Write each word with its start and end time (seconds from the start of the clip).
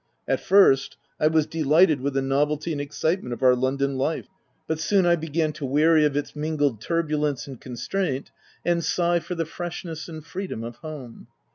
At 0.27 0.39
first, 0.39 0.97
I 1.19 1.27
was 1.27 1.45
delighted 1.45 2.01
with 2.01 2.15
the 2.15 2.23
novelty 2.23 2.71
and 2.71 2.81
excitement 2.81 3.33
of 3.33 3.43
our 3.43 3.55
London 3.55 3.99
life; 3.99 4.25
but, 4.65 4.79
soon, 4.79 5.05
I 5.05 5.15
began 5.15 5.53
to 5.53 5.65
weary 5.67 6.05
of 6.05 6.17
its 6.17 6.35
mingled 6.35 6.81
tur 6.81 7.03
bulence 7.03 7.45
and 7.45 7.61
constraint, 7.61 8.31
and 8.65 8.83
sigh 8.83 9.19
for 9.19 9.35
the 9.35 9.45
fresh 9.45 9.85
ness 9.85 10.07
and 10.09 10.25
freedom 10.25 10.63
of 10.63 10.77
home. 10.77 11.27